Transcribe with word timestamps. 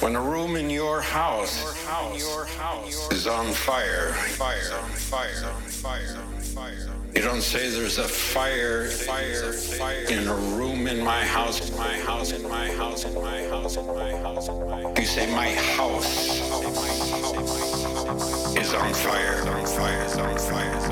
When 0.00 0.14
a 0.14 0.20
room 0.20 0.56
in 0.56 0.68
your 0.68 1.00
house 1.00 1.64
is 3.10 3.26
on 3.26 3.52
fire. 3.52 4.14
You 7.14 7.22
don't 7.22 7.40
say 7.40 7.70
there's 7.70 7.96
a 7.96 8.06
fire 8.06 8.90
in 10.10 10.28
a 10.28 10.34
room 10.54 10.86
in 10.86 11.02
my 11.02 11.24
house, 11.24 11.70
my 11.78 11.98
house, 12.00 12.32
in 12.32 12.42
my 12.42 12.70
house, 12.72 13.04
in 13.06 13.14
my 13.14 13.42
house, 13.44 13.76
in 13.76 13.86
my 13.86 14.12
house. 14.18 14.48
in 14.48 14.66
my 14.66 14.74
house. 14.82 14.98
You 14.98 15.06
say 15.06 15.32
my 15.32 15.50
house 15.54 16.30
is 18.56 18.74
on 18.74 18.92
fire, 18.92 19.48
on 19.48 19.66
fire, 19.66 20.04
on 20.20 20.38
fire. 20.38 20.85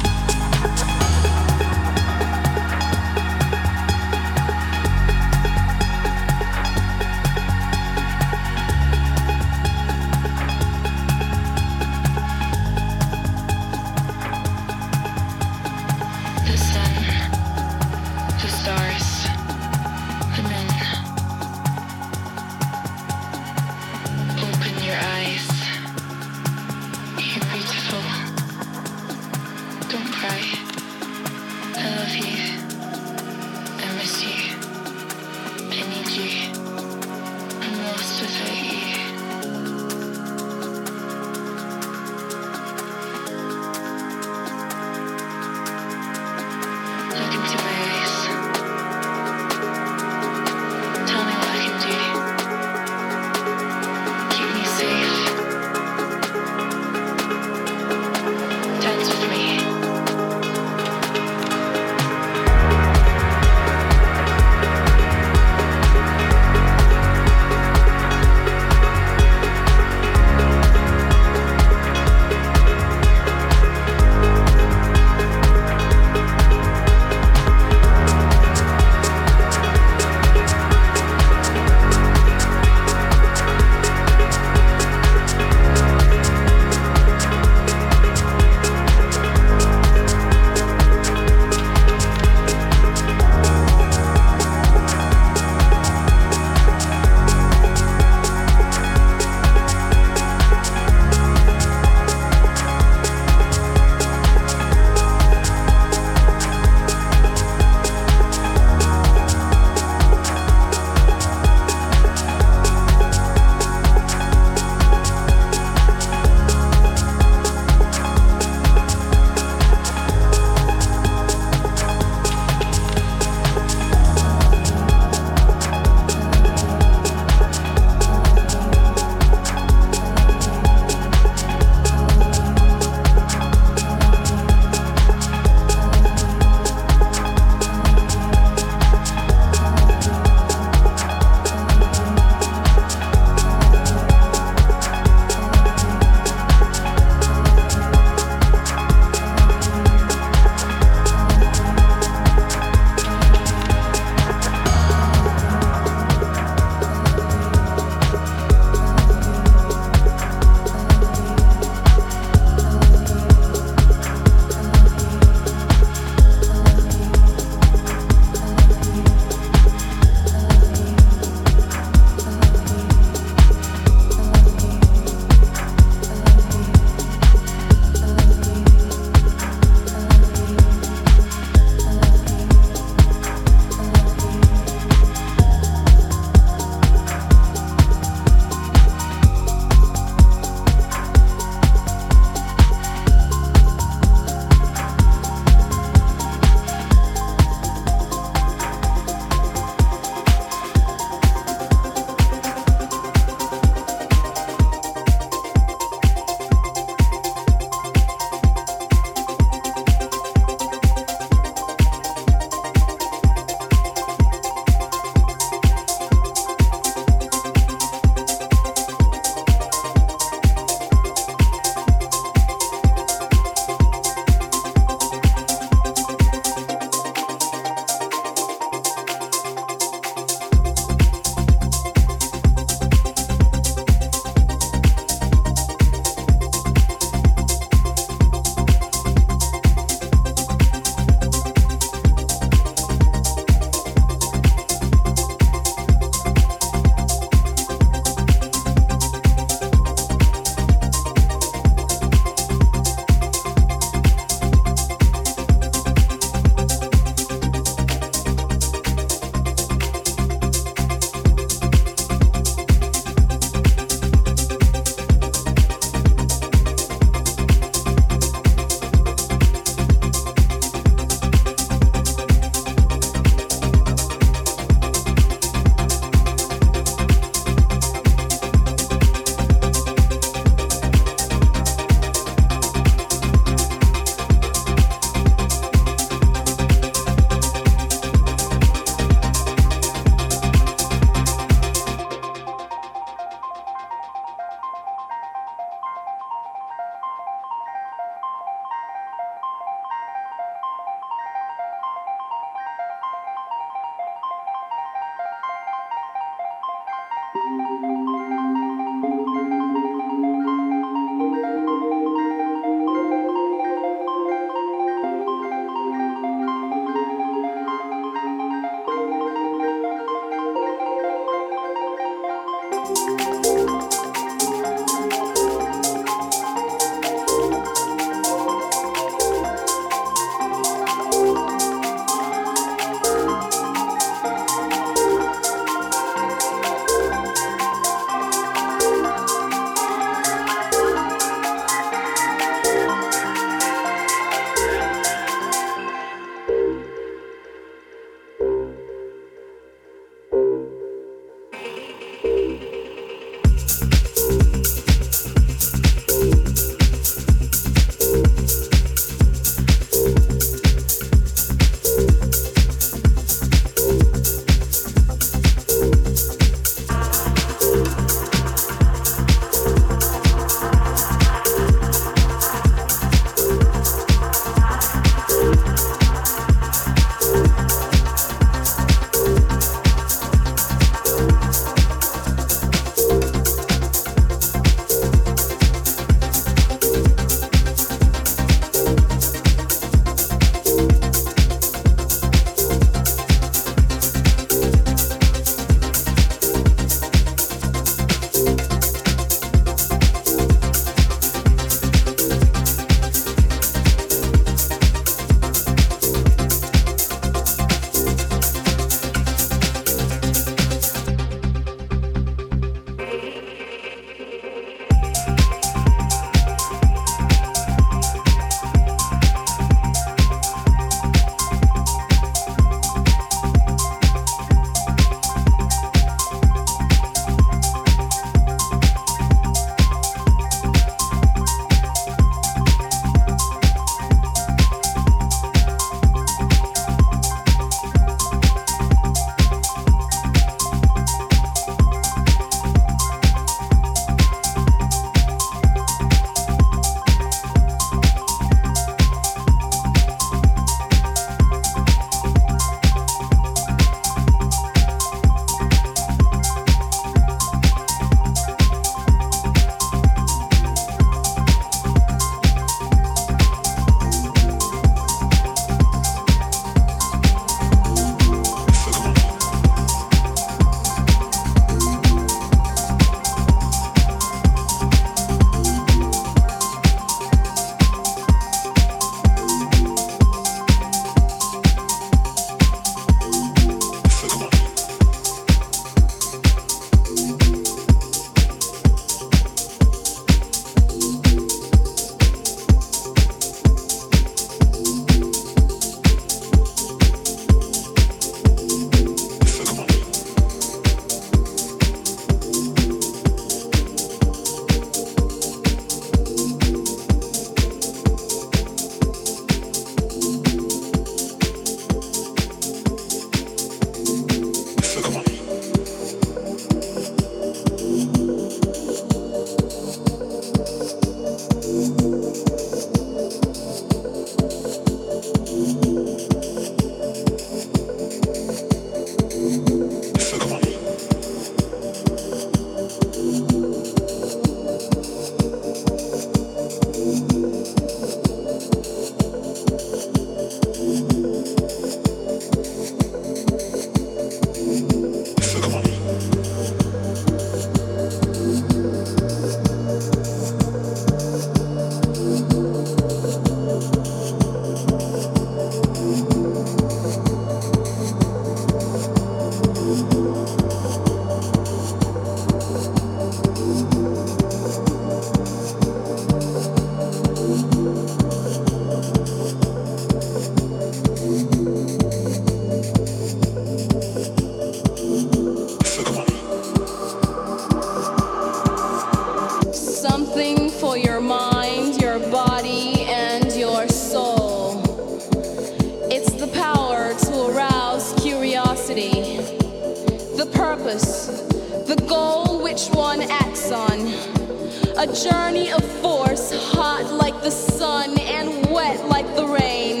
A 594.98 595.06
journey 595.06 595.70
of 595.70 595.84
force, 596.02 596.52
hot 596.72 597.12
like 597.12 597.40
the 597.40 597.52
sun 597.52 598.18
and 598.18 598.68
wet 598.68 599.06
like 599.06 599.32
the 599.36 599.46
rain. 599.46 600.00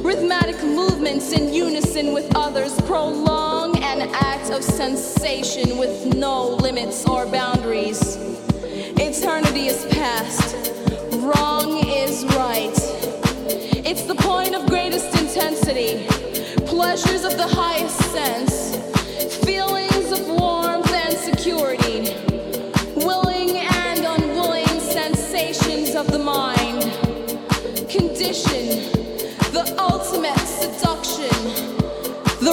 Rhythmic 0.00 0.62
movements 0.62 1.32
in 1.32 1.52
unison 1.52 2.12
with 2.14 2.30
others 2.36 2.80
prolong 2.82 3.76
an 3.82 4.02
act 4.14 4.50
of 4.52 4.62
sensation 4.62 5.76
with 5.76 6.14
no 6.14 6.50
limits 6.50 7.04
or 7.04 7.26
boundaries. 7.26 8.14
Eternity 8.96 9.66
is 9.66 9.84
past, 9.86 10.54
wrong 11.16 11.84
is 11.84 12.24
right. 12.36 12.78
It's 13.84 14.04
the 14.04 14.14
point 14.14 14.54
of 14.54 14.68
greatest 14.68 15.20
intensity, 15.20 16.06
pleasures 16.64 17.24
of 17.24 17.36
the 17.36 17.48
highest 17.48 18.00
sense, 18.12 18.76
feelings 19.44 19.79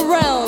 realm. 0.07 0.46